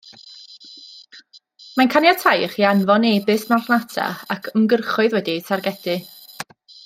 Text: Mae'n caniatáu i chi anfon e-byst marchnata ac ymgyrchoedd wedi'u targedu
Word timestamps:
Mae'n 1.79 1.91
caniatáu 1.95 2.45
i 2.45 2.47
chi 2.55 2.65
anfon 2.71 3.05
e-byst 3.11 3.53
marchnata 3.53 4.09
ac 4.37 4.49
ymgyrchoedd 4.61 5.19
wedi'u 5.19 5.47
targedu 5.51 6.01